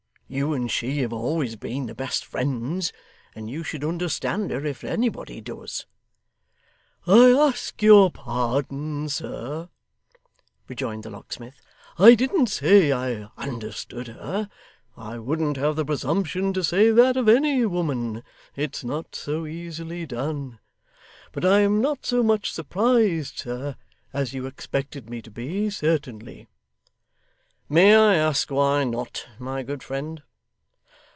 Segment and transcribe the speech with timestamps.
[0.33, 2.93] You and she have always been the best friends,
[3.35, 5.85] and you should understand her if anybody does.'
[7.05, 9.67] 'I ask your pardon, sir,'
[10.69, 11.59] rejoined the locksmith.
[11.97, 14.47] 'I didn't say I understood her.
[14.95, 18.23] I wouldn't have the presumption to say that of any woman.
[18.55, 20.59] It's not so easily done.
[21.33, 23.75] But I am not so much surprised, sir,
[24.13, 26.47] as you expected me to be, certainly.'
[27.73, 30.21] 'May I ask why not, my good friend?